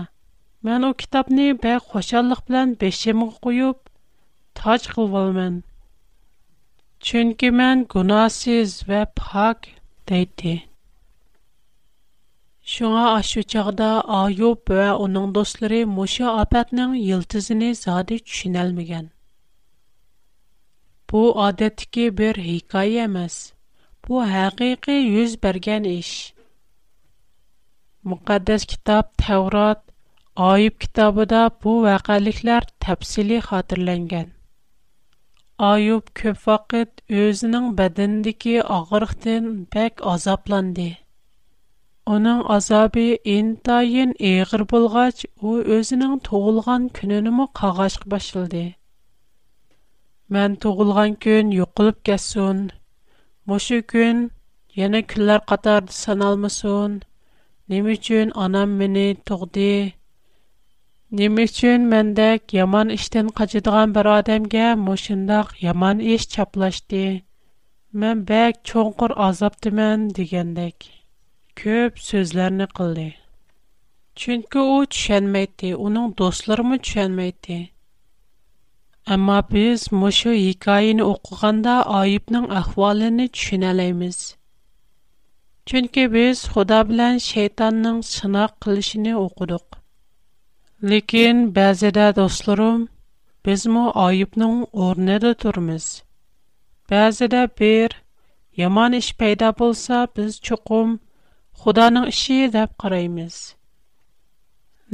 мән 0.68 0.84
о 0.90 0.92
кітапны 1.04 1.48
бәк 1.64 1.88
қошаллық 1.94 2.44
білән 2.50 2.76
бешемі 2.84 3.30
қойып, 3.40 3.80
тач 4.60 4.90
қылвалмен. 4.98 5.62
Chunki 6.98 7.50
men 7.52 7.84
gunohsiz 7.92 8.82
va 8.88 9.04
pok 9.22 9.68
deydi. 10.10 10.52
Шуңа 12.74 13.02
ашу 13.18 13.42
чагда 13.54 13.88
Аюб 14.20 14.66
ва 14.76 14.86
уның 15.04 15.28
достлары 15.36 15.80
Муша 15.90 16.32
апатның 16.44 16.94
йылтызыны 17.00 17.68
зады 17.80 18.16
төшүнәлмәгән. 18.30 19.06
Бу 21.12 21.22
адәттәге 21.48 22.06
бер 22.22 22.40
хикая 22.46 23.04
эмас. 23.04 23.36
Бу 24.06 24.24
хакыйкы 24.32 24.96
йөз 25.02 25.36
бергән 25.46 25.86
эш. 25.92 26.10
Мукаддас 28.10 28.64
китап 28.72 29.12
Таврот, 29.26 29.84
Аюб 30.50 30.80
китабында 30.86 31.42
бу 31.62 31.76
вакыйгалар 31.86 32.66
тәфсилий 32.86 33.44
хатırlанган. 33.50 34.32
Ayub 35.64 36.08
көп 36.18 36.40
вакыт 36.46 36.98
өзінің 37.18 37.66
бәдіндіки 37.76 38.56
ағырықтен 38.74 39.46
бәк 39.76 40.02
азапланды. 40.10 40.84
Оның 42.16 42.42
азабы 42.56 43.04
ентайын 43.34 44.12
еғір 44.32 44.64
болғач, 44.72 45.22
о 45.40 45.54
өзінің 45.78 46.18
тоғылған 46.28 46.90
күнінімі 46.98 47.46
қағашқы 47.60 48.12
башылды. 48.16 48.62
Мән 50.36 50.58
тоғылған 50.66 51.16
күн 51.26 51.56
юқылып 51.60 52.02
кәсуін, 52.10 52.62
мұшы 53.52 53.80
күн 53.94 54.22
ене 54.76 55.00
күллер 55.14 55.40
қатарды 55.54 55.96
саналмысуын, 56.02 57.00
немі 57.72 57.96
үчін 58.02 58.36
анам 58.44 58.76
мені 58.84 59.08
Nime 61.14 61.44
üçün 61.46 61.82
məndək 61.90 62.52
yaman 62.56 62.88
işdən 62.92 63.28
qaçıdığan 63.40 63.92
bir 63.96 64.06
adamğa 64.12 64.70
məşindaq 64.86 65.52
yaman 65.64 66.00
iş 66.14 66.24
çaplaşdı. 66.32 67.02
Mən 68.04 68.24
bək 68.30 68.58
çonqur 68.70 69.14
azabdımən 69.26 70.08
degəndək 70.16 70.88
köp 71.62 72.00
sözlərini 72.08 72.66
qıldı. 72.78 73.06
Çünki 74.24 74.58
o 74.64 74.82
düşünməyirdi, 74.96 75.70
onun 75.86 76.16
dostları 76.18 76.64
mı 76.72 76.76
düşünməyirdi? 76.88 77.60
Amma 79.18 79.38
biz 79.52 79.86
məşu 79.92 80.32
hikayəni 80.40 81.02
oxuyanda 81.06 81.76
ayıbın 82.00 82.48
ahvalını 82.60 83.26
düşünəlayız. 83.36 84.20
Çünki 85.66 86.10
biz 86.18 86.44
Xuda 86.50 86.82
bilan 86.90 87.18
şeytanın 87.30 88.00
sınaq 88.10 88.52
qılışını 88.60 89.14
Ләкин 90.90 91.38
бәзедә 91.54 92.02
дусларым, 92.16 92.82
без 93.46 93.62
мо 93.76 93.80
айыпның 94.02 94.58
орнында 94.86 95.32
турмыз. 95.44 95.86
Бәзедә 96.92 97.40
бер 97.60 97.96
яман 98.60 98.94
эш 98.98 99.08
пайда 99.22 99.48
булса, 99.62 100.04
без 100.18 100.36
чукым 100.48 100.92
Худаның 101.64 102.06
ише 102.12 102.36
дип 102.58 102.76
караймыз. 102.84 103.40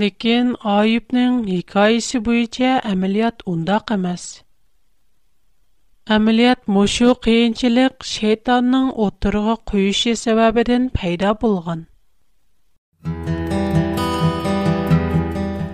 Ләкин 0.01 0.55
айыпның 0.79 1.37
хикаясе 1.51 2.23
буенча 2.29 2.73
әмәлият 2.95 3.45
унда 3.55 3.83
кемәс. 3.93 4.25
Әмәлият 6.19 6.65
мошу 6.79 7.13
кыенчылык 7.29 8.09
шайтанның 8.15 8.93
отырыгы 9.09 9.59
куышы 9.73 10.17
сәбәбеннән 10.25 10.89
пайда 11.01 11.37
булган. 11.45 11.89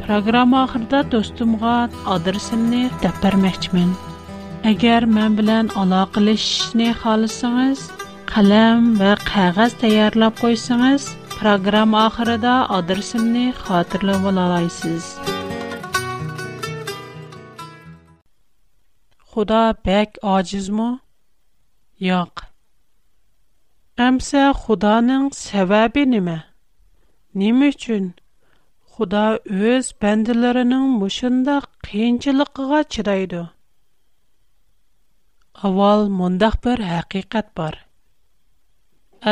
Программа 0.08 0.58
ахырда 0.64 1.00
достумга 1.14 1.72
адресимni 2.12 2.84
deb 3.04 3.16
bermoqchiman. 3.24 3.90
Agar 4.70 5.04
мен 5.16 5.34
билан 5.38 5.66
aloqalashishni 5.82 6.86
xohlasangiz, 7.00 7.80
қалам 8.30 8.80
ва 9.00 9.10
qog'oz 9.30 9.72
tayyorlab 9.82 10.32
qo'ysangiz, 10.40 11.02
программа 11.40 11.98
oxirida 12.08 12.54
adresimni 12.78 13.44
xotirlab 13.66 14.24
olasiz. 14.32 15.04
Худо 19.30 19.60
бек 19.86 20.08
ojizmi? 20.36 20.90
Yo'q. 22.08 22.32
Амса 24.06 24.44
Худонинг 24.60 25.30
sababi 25.44 26.04
нима? 26.14 26.38
Нима 27.34 27.68
uchun? 27.74 28.04
Худа 28.98 29.26
өз 29.72 29.88
бәнділерінің 30.04 30.86
мүшінді 31.00 31.52
қиынчылықға 31.88 32.78
чырайды. 32.96 33.42
Авал 35.68 36.08
мундах 36.22 36.56
бір 36.64 36.82
хақиқат 36.88 37.52
бар. 37.60 37.76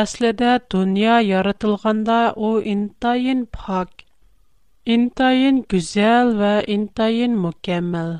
Аслыда 0.03 0.53
дуния 0.75 1.17
ярытылғанда 1.31 2.19
о 2.31 2.53
интайын 2.75 3.43
пақ, 3.59 4.07
интайын 4.97 5.59
күзел 5.75 6.31
ва 6.39 6.53
интайын 6.77 7.35
мукэммэл. 7.47 8.15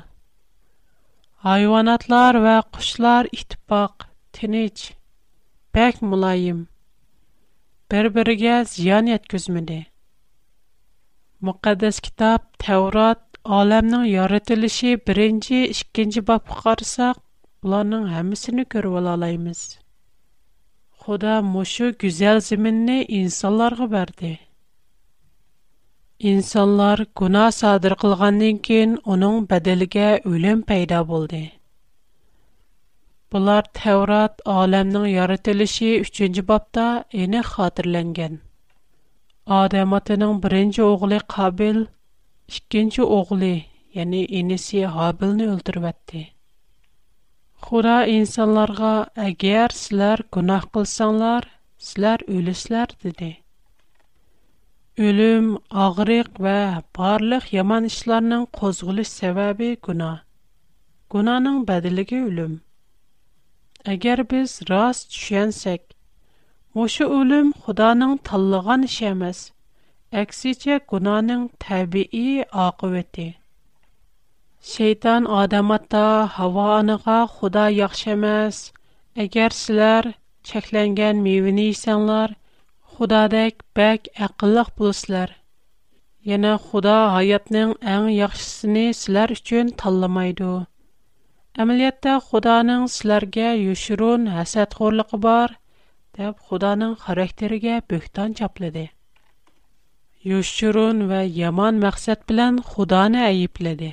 Айванатлар 1.56 2.42
ва 2.44 2.56
құшлар 2.76 3.30
іхтіпақ, 3.38 4.06
тенич, 4.36 4.90
бәк 5.78 6.04
мулаим, 6.10 6.66
бір-бірге 7.88 8.64
зиянят 8.76 9.30
күзміди. 9.34 9.86
Макадез 11.46 11.98
китап, 12.04 12.42
Теврат, 12.58 13.20
Аалямның 13.56 14.04
Яритилиши, 14.10 14.88
2 15.06 15.60
Ишкенчий 15.70 16.24
ба 16.30 16.38
пухарсақ, 16.46 17.20
Буланың 17.62 18.08
хамисіні 18.14 18.64
көрвыл 18.74 19.06
алаймыз. 19.14 19.60
Хода 21.04 21.36
мушу 21.50 21.92
гюзел 22.02 22.40
зиминни 22.46 22.96
инсаларғы 23.18 23.86
барди. 23.94 24.32
Инсалар 26.32 27.04
гуна 27.22 27.44
садыр 27.60 27.94
қылғандын 28.02 28.58
кен, 28.70 28.98
Оның 29.16 29.38
бадилиге 29.54 30.10
үлім 30.32 30.66
пайда 30.72 31.04
болди. 31.12 31.44
Булар 33.30 33.70
Теврат, 33.82 34.42
Аалямның 34.58 35.06
Яритилиши, 35.14 35.94
3 36.02 36.02
Ишкенчий 36.08 36.42
ба 36.52 36.58
пухарсақ, 36.66 38.38
Адам 39.48 39.94
атаның 39.96 40.32
беренче 40.44 40.82
оглы 40.86 41.18
Кабил, 41.34 41.76
икенче 42.52 43.02
оглы, 43.18 43.48
яни 43.98 44.20
инеси 44.38 44.82
Хабилны 44.96 45.46
өлтүрүп 45.46 45.86
Хура 47.62 48.04
инсанларга, 48.06 49.08
агар 49.16 49.72
силар 49.72 50.20
гунах 50.30 50.68
кылсаңлар, 50.70 51.46
силар 51.78 52.20
өлүсләр 52.28 52.92
диде. 53.02 53.38
Өлүм, 54.98 55.58
агырык 55.72 56.38
ва 56.38 56.84
барлык 56.94 57.50
яман 57.52 57.86
эшләрнең 57.86 58.46
козгылыш 58.52 59.08
сәбәбе 59.16 59.76
гуна. 59.82 60.12
Гунаның 61.10 61.64
бәдилеге 61.64 62.20
өлүм. 62.28 62.60
Агар 63.96 64.22
без 64.24 64.60
рас 64.70 65.06
төшенсәк, 65.10 65.97
Мушу 66.76 67.06
үлім 67.16 67.46
худаның 67.66 68.10
таллыға 68.28 68.74
нишамаз, 68.82 69.38
әкси 70.22 70.50
че 70.64 70.74
кунаның 70.90 71.44
табии 71.64 72.42
ақи 72.64 72.88
вэти. 72.94 73.24
Шейтан 74.72 75.26
адаматта 75.40 76.02
хава 76.34 76.66
аныға 76.76 77.16
худа 77.38 77.64
яхшамаз, 77.76 78.58
әгер 79.24 79.56
сілар 79.60 80.10
чекленген 80.50 81.22
мивини 81.28 81.64
ісанлар, 81.76 82.34
худадек 82.90 83.64
бәк 83.80 84.10
ақилық 84.28 84.68
бұлсылар. 84.82 85.32
Яна 86.34 86.52
худа 86.66 86.94
аятның 87.22 87.72
айн 87.94 88.10
яхшысыни 88.18 88.86
сілар 89.00 89.32
үшчен 89.38 89.72
талламайду. 89.84 90.52
Амилиятта 91.56 92.18
худаның 92.28 92.84
сіларге 92.98 93.54
юшырун 93.62 94.28
хасад 94.34 94.76
хорлық 94.82 95.16
бар, 95.28 95.56
деб, 96.18 96.34
худанын 96.46 96.92
харектериге 97.02 97.74
бюхтан 97.88 98.30
чапледи. 98.38 98.84
Юшчурун 100.36 100.98
ва 101.10 101.20
яман 101.48 101.74
мақсет 101.86 102.20
билан 102.28 102.54
худаны 102.70 103.20
айипледи. 103.30 103.90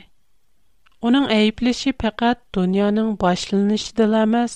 Онын 1.05 1.25
айипліши 1.37 1.91
пақат 2.03 2.37
дунянын 2.53 3.09
башлыниш 3.23 3.83
диламаз, 3.97 4.53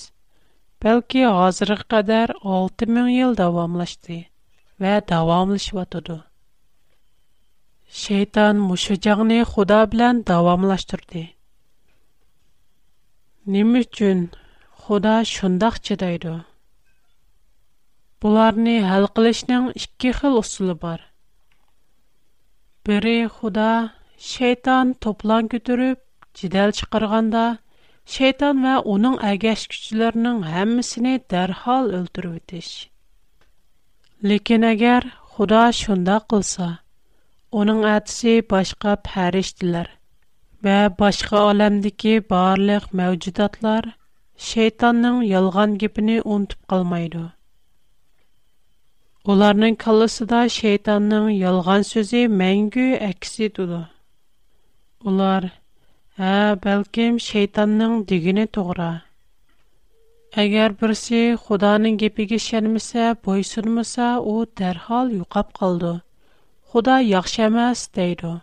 белки 0.82 1.22
азрых 1.46 1.82
кадар 1.94 2.30
алтымын 2.54 3.08
ел 3.24 3.32
давамлашди 3.42 4.18
ва 4.82 4.94
давамлиш 5.14 5.66
ва 5.78 5.86
туду. 5.94 6.18
Шейтан 8.02 8.58
мушыжаңни 8.70 9.44
худа 9.52 9.84
билан 9.94 10.16
давамлаштурди. 10.32 11.24
Нимы 13.46 13.84
чун 13.84 14.30
худа 14.82 15.16
шундахчы 15.24 15.96
Бұларны 18.24 18.72
әл 18.94 19.06
қылышның 19.18 19.68
ішкі 19.80 20.10
қыл 20.18 20.70
бар. 20.82 21.00
Бірі 22.88 23.14
құда 23.36 23.68
шейтан 24.30 24.90
топлан 25.06 25.48
көтіріп, 25.54 26.02
жидәл 26.42 26.74
шықырғанда, 26.80 27.44
шейтан 28.16 28.60
ва 28.66 28.74
оның 28.96 29.16
әгәш 29.30 29.64
күшілерінің 29.76 30.42
әмісіне 30.64 31.14
дәрхал 31.36 31.94
өлтіру 32.00 32.34
өтіш. 32.42 32.74
Лекен 34.32 34.68
әгер 34.72 35.08
құда 35.38 35.64
шунда 35.80 36.20
қылса, 36.34 36.70
оның 37.64 37.86
әтісі 37.96 38.36
башқа 38.52 38.98
пәріштілер. 39.08 39.88
Вә 40.68 40.78
башқа 41.00 41.46
әлемдікі 41.56 42.18
барлық 42.36 42.92
мәуджудатлар 43.02 43.90
шейтанның 44.52 45.24
ялған 45.32 45.80
кепіні 45.86 46.20
ұнтып 46.40 46.68
қалмайды. 46.76 47.30
Оларның 49.30 49.74
қалысыда 49.82 50.38
шейтанның 50.54 51.26
ялған 51.38 51.84
сөзі 51.88 52.20
мәңгі 52.42 52.86
әксі 53.08 53.50
дуду. 53.58 53.80
Олар, 55.10 55.44
а, 56.30 56.56
бәлкім, 56.64 57.20
шейтанның 57.26 57.98
дигіні 58.12 58.46
туғра. 58.58 58.88
Агер 60.44 60.74
бірсі 60.80 61.20
худаның 61.44 62.00
гипи 62.04 62.26
кишәнмісе, 62.32 63.12
бойсурмісе, 63.28 64.08
о, 64.34 64.46
дархал 64.62 65.12
юкап 65.20 65.52
қалду. 65.62 65.94
Худа 66.72 66.98
яхшамаз 67.10 67.86
дейду. 68.00 68.34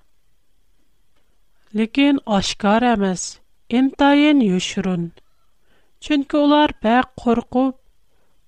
Лигин 1.81 2.21
ашкар 2.39 2.85
амаз, 2.95 3.27
ин 3.79 3.91
тайын 4.05 4.39
юшурун. 4.53 5.11
Чынки 6.01 6.37
олар 6.45 6.77
бәк 6.87 7.11
қорғу, 7.25 7.67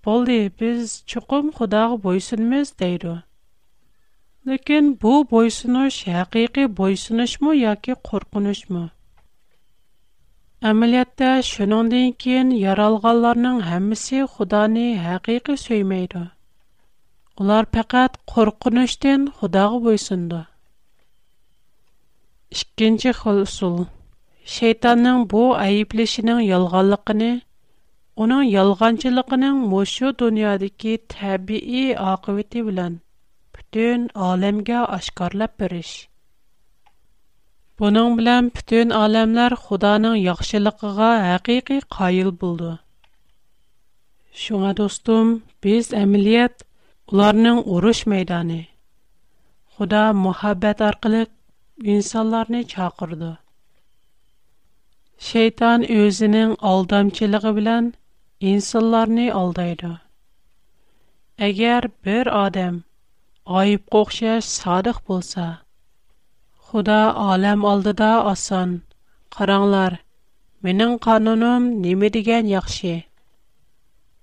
Олды, 0.09 0.37
біз 0.61 0.93
чұқым 1.13 1.49
құдағы 1.57 1.97
бойсынымыз 2.03 2.71
дейді. 2.83 3.11
Лекен 4.49 4.87
бұл 5.03 5.27
бойсыныш 5.33 5.99
әқиқи 6.23 6.63
бойсыныш 6.79 7.35
мұ, 7.43 7.51
яке 7.61 7.97
қорқыныш 8.09 8.63
мұ? 8.73 8.87
Әмілетті 10.71 11.29
шынондың 11.49 12.15
кейін 12.25 12.55
яралғаларының 12.61 13.61
әмісі 13.77 14.23
құданы 14.37 14.87
әқиқи 15.19 15.59
сөймейді. 15.67 16.23
Олар 17.45 17.69
пәкәт 17.77 18.17
қорқыныштен 18.33 19.29
құдағы 19.43 19.83
бойсынды. 19.91 20.41
Ишкенче 22.55 23.13
хол 23.21 23.45
усул. 23.45 23.77
Шейтанның 24.57 25.27
бу 25.35 25.45
айыплешинең 25.61 26.41
ялганлыгыны 26.49 27.31
Уның 28.25 28.41
yalğançлыгының 28.51 29.59
мошү 29.73 30.09
дуньядагы 30.21 30.95
табиии 31.13 31.83
ақиәбете 32.13 32.63
белән 32.69 32.97
бүтән 33.57 34.07
әлемгә 34.29 34.81
ашкорлап 34.97 35.53
бириш. 35.63 35.91
Буның 37.83 38.17
белән 38.21 38.49
бүтән 38.57 38.95
әлемләр 39.03 39.55
Худаның 39.69 40.17
яхшылыгына 40.23 41.11
һәқиқи 41.27 41.79
каил 41.99 42.33
булды. 42.41 42.73
Шуңа 44.47 44.73
достым, 44.83 45.31
без 45.67 45.93
әмиләт 46.01 46.67
уларның 47.13 47.63
урыш 47.77 48.01
мәйданы. 48.15 48.59
Худа 49.77 50.03
мәхәббәт 50.25 50.83
аркылы 50.89 51.23
инсандарны 51.95 52.65
чакырды. 52.75 53.31
Шәйтан 55.31 55.87
үзеннең 56.01 56.59
алдамчылыгы 56.73 57.55
белән 57.61 57.93
insanlar 58.41 59.09
ne 59.09 59.33
aldaydı? 59.33 60.01
Eğer 61.39 61.85
bir 62.05 62.47
adam 62.47 62.81
ayıp 63.47 63.91
kokşa 63.91 64.41
sadık 64.41 65.09
bulsa, 65.09 65.59
Xuda 66.69 67.15
alam 67.17 67.65
aldı 67.65 67.99
da 67.99 68.25
asan, 68.25 68.81
Karanlar, 69.31 69.95
minin 70.63 70.99
kanunum 70.99 71.83
ne 71.83 71.95
mi 71.95 72.13
degen 72.13 72.47
yakşı? 72.47 73.03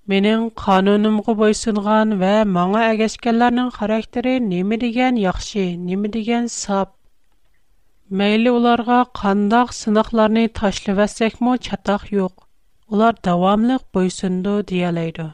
Minin 0.08 0.50
kanunum 0.50 1.22
kuboysunğan 1.22 2.20
ve 2.20 2.44
mağa 2.44 2.78
ageskallarının 2.80 3.70
karakteri 3.70 4.50
ne 4.50 4.64
mi 4.64 4.82
degen 4.82 5.16
yakşı, 5.16 5.88
ne 5.88 6.14
degen 6.14 6.46
sab? 6.46 6.86
Meyli 8.10 8.52
ularga 8.52 9.06
kandağ 9.14 9.68
sınaqlarını 9.68 10.50
taşlı 10.50 10.98
vesek 10.98 11.42
mu 11.42 11.56
yok. 12.12 12.45
Олар 12.96 13.16
дәвамлык 13.28 13.88
буйсынды 13.98 14.56
диялайды. 14.74 15.32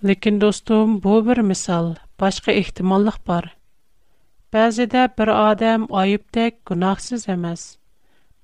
Лекин, 0.00 0.38
достум, 0.40 0.92
бұ 1.04 1.18
бір 1.26 1.42
мисал, 1.44 1.90
башқы 2.16 2.54
ихтималлық 2.56 3.18
бар. 3.28 3.50
Бәзі 4.54 4.86
де 4.94 5.02
бір 5.18 5.28
адам 5.34 5.82
айып 5.92 6.22
тек 6.32 6.56
гунахсіз 6.70 7.26
амаз, 7.28 7.64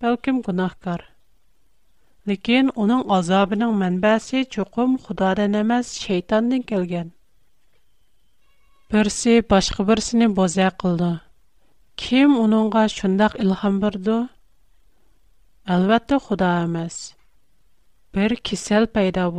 бәлкім 0.05 0.43
гунахкар. 0.45 1.07
Лекин, 2.29 2.69
уның 2.77 3.07
азабының 3.17 3.73
мәнбәсі 3.81 4.43
чукум 4.53 4.99
худа 5.07 5.33
данамаз 5.41 5.95
шейтандын 6.03 6.61
келген. 6.69 7.15
Бірсі 8.93 9.39
башқы 9.49 9.89
бірсінін 9.89 10.37
боза 10.37 10.69
қылды. 10.85 11.09
Ким 11.97 12.37
унуңа 12.43 12.85
шундақ 12.99 13.39
илхам 13.41 13.81
бірду? 13.87 14.21
Алватты 15.65 16.21
худа 16.21 16.53
амаз. 16.67 17.01
Бір 18.13 18.37
кисел 18.45 18.87
пайда 18.93 19.31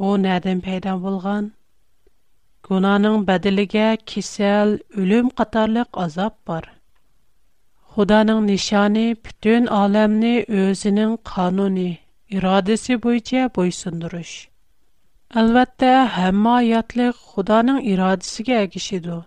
О, 0.00 0.10
нәдінпейдан 0.20 1.00
болған? 1.02 1.48
Гунаның 2.68 3.16
бәділіге 3.30 3.88
кисел, 4.12 4.70
үлім 5.02 5.26
қатарлық 5.40 5.98
азап 6.04 6.36
бар. 6.50 6.68
Худаның 7.96 8.38
нишани, 8.46 9.02
пітін 9.26 9.66
алэмни 9.80 10.30
өзінің 10.60 11.12
кануни, 11.32 11.84
ирадыси 12.38 12.96
бойче 13.06 13.42
бойсындурыш. 13.58 14.32
Алвэтта, 15.42 15.92
хамма 16.16 16.54
айатлық 16.62 17.20
худаның 17.34 17.82
ирадысіге 17.92 18.56
агишиду, 18.62 19.18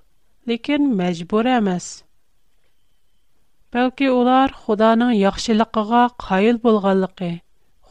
лекин 0.50 0.90
мәчбур 1.04 1.52
амаз. 1.60 1.92
Бәлкі 3.78 4.10
олар 4.16 4.58
худаның 4.66 5.14
яхшилиқаға 5.22 6.04
қайыл 6.28 6.58
болғалықи, 6.66 7.32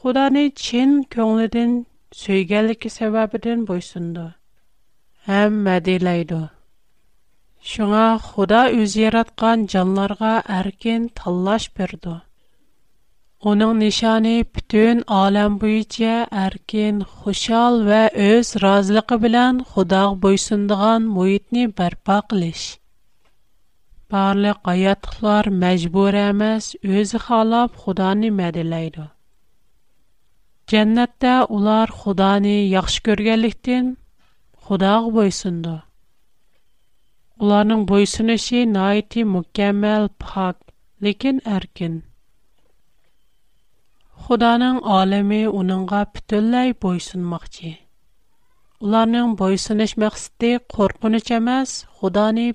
худаны 0.03 0.49
чин 0.67 1.01
көңлідін 1.17 1.83
сөйгәлеке 2.21 2.91
сәбәбеден 2.95 3.63
бойсынды. 3.69 4.25
Һәм 5.29 5.55
мәдәләйді. 5.67 6.41
Шуңа 7.73 8.07
Худа 8.23 8.61
үз 8.83 8.97
яраткан 8.99 9.63
жанларга 9.75 10.33
әркен 10.61 11.07
таллаш 11.21 11.69
берді. 11.79 12.17
Оның 13.53 13.73
нишаны 13.83 14.35
бүтін 14.57 15.01
алам 15.21 15.57
бойыча 15.63 16.19
әркен 16.45 17.01
хушал 17.15 17.81
вә 17.89 18.03
өз 18.27 18.53
разылықы 18.65 19.19
білән 19.25 19.65
Худағы 19.73 20.19
бойсындыған 20.27 21.09
мұйытны 21.17 21.69
барпа 21.83 22.21
қылыш. 22.31 22.67
Барлық 24.13 24.61
аятықлар 24.75 25.51
мәжбур 25.65 26.19
әмәс 26.29 26.75
өзі 26.85 27.23
қалап 27.29 27.75
Худаны 27.85 28.31
мәдәләйді. 28.31 29.09
Jannatta 30.73 31.33
ular 31.57 31.87
Xudoni 32.01 32.57
yaxshi 32.75 33.01
ko'rganlikdan, 33.07 33.87
Xudo 34.67 34.93
qo'yisindi. 35.17 35.73
Ularning 37.49 37.83
bo'yisini 37.91 38.37
shi 38.45 38.61
naati 38.77 39.21
mukammal 39.35 40.05
faq, 40.25 40.57
lekin 41.05 41.37
erkin. 41.57 41.95
Xudoning 44.25 44.79
olami 44.99 45.43
uningga 45.63 46.01
butunlay 46.15 46.69
bo'ysunmoqchi. 46.87 47.71
Ularning 48.85 49.33
bo'yisanish 49.45 49.95
maqsadi 50.07 50.53
qo'rqinish 50.79 51.33
emas, 51.41 51.71
Xudoni 52.01 52.47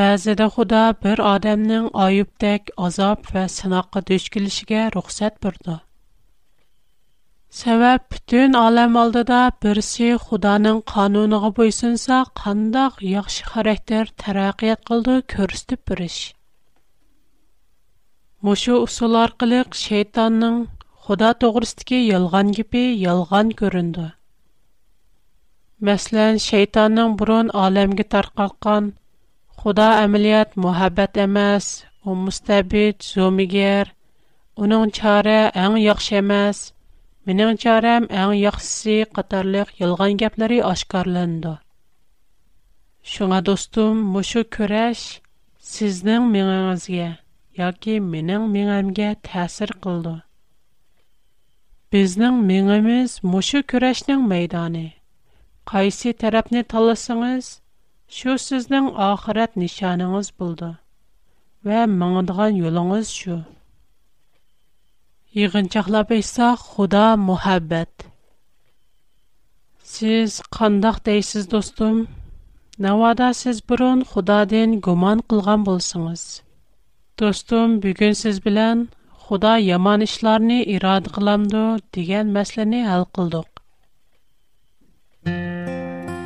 Bəzidə 0.00 0.44
Xuda 0.54 0.80
bir 1.04 1.20
adamın 1.28 1.86
ayıbdək 2.02 2.70
azab 2.86 3.26
və 3.32 3.40
sınaqqa 3.54 4.00
düşkülüşüge 4.10 4.82
ruxsat 4.94 5.34
burdu. 5.46 5.74
Səbəb 7.58 8.06
bütün 8.14 8.54
aləm 8.60 8.94
aldıda 9.00 9.40
birisi 9.64 10.06
Xudanın 10.28 10.78
qanunuğa 10.92 11.50
boysunsa, 11.58 12.20
qandaq 12.42 12.96
yaxşı 13.08 13.50
xarakter 13.52 14.12
tərəqiyyət 14.24 14.86
qıldı 14.92 15.18
körüstüb 15.34 15.82
bir 15.92 15.98
iş. 16.08 16.18
Мушу 18.46 18.78
усул 18.86 19.18
аркылык 19.24 19.76
шейтанның 19.84 20.62
Худа 21.04 21.34
тогрысдагы 21.42 21.98
ялган 22.06 22.54
гипи 22.56 22.86
ялган 23.04 23.52
көрүндү. 23.60 24.06
Мәсәлән, 25.88 26.40
шейтанның 26.46 27.18
бурын 27.20 27.52
аламга 27.66 28.06
таркаткан 28.14 28.94
Худа 29.60 29.86
әмилият 30.02 30.54
мухаббат 30.56 31.18
эмас, 31.18 31.84
у 32.08 32.14
мустабит 32.16 33.02
зумигер, 33.04 33.90
уның 34.56 34.88
чары 34.98 35.34
әң 35.62 35.74
яхшы 35.82 36.16
эмас, 36.22 36.62
минең 37.28 37.58
чарам 37.60 38.06
әң 38.22 38.32
яхшысы 38.38 38.94
катарлык 39.18 39.74
ялган 39.82 40.16
гәпләре 40.22 40.62
ашкарланды. 40.70 41.52
Шуңа 43.12 43.42
достум, 43.50 44.00
мушу 44.14 44.46
көрәш 44.56 45.04
сезнең 45.74 46.32
миңагызгә 46.32 47.10
яки 47.60 47.98
минең 48.06 48.48
миңәмгә 48.56 49.10
тәсир 49.28 49.76
кылды. 49.84 50.16
Безнең 51.92 52.40
миңәмиз 52.48 53.20
мушу 53.34 53.60
көрәшнең 53.74 54.24
мәйданы. 54.32 54.86
Кайсы 55.74 56.14
тарафны 56.24 56.64
таласыңыз, 56.72 57.58
Шу 58.18 58.32
сезнең 58.42 58.86
ахират 59.06 59.52
нишаныңыз 59.62 60.28
булды. 60.40 60.68
Ва 61.68 61.82
маңдыган 61.90 62.56
юлыгыз 62.60 63.12
шу. 63.18 63.36
Йыгынчаклап 65.40 66.10
әйтсәк, 66.16 66.58
Худа 66.74 67.02
мухаббат. 67.28 68.06
Сез 69.92 70.40
кандак 70.58 70.98
дейсез, 71.10 71.46
достум? 71.54 72.00
Навада 72.78 73.32
сез 73.32 73.62
худа 73.68 73.92
Худадан 74.12 74.80
гуман 74.80 75.22
кылган 75.22 75.62
булсыңыз. 75.62 76.42
Достум, 77.16 77.78
бүген 77.78 78.14
сез 78.24 78.40
белән 78.40 78.88
Худа 79.22 79.56
яман 79.66 80.02
эшләрне 80.10 80.64
ирад 80.76 81.12
кыламды 81.14 81.64
дигән 81.92 82.34
мәсьәләне 82.38 82.84
хәл 82.90 83.06
кылдык. 83.14 83.49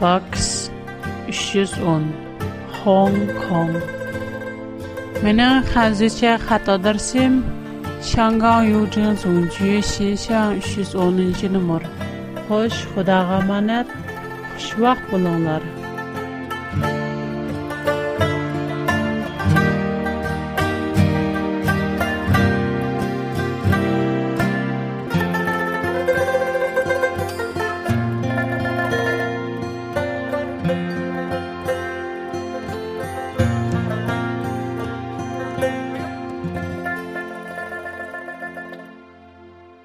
Box 0.00 0.70
310 1.28 2.12
Hong 2.84 3.26
Kong 3.48 3.74
Mening 5.22 5.64
hazırcha 5.74 6.38
xato 6.46 6.84
darsim 6.84 7.44
Şangan 8.02 8.62
Yujin 8.62 9.14
Zongju 9.14 9.64
Xishan 9.78 10.54
310 10.54 11.54
numar. 11.54 11.82
Xo'sh, 12.48 12.80
Xudoga 12.94 13.18
amonat. 13.42 13.88
Xush 14.58 14.72
vaqt 14.82 15.02
bo'linglar. 15.10 15.81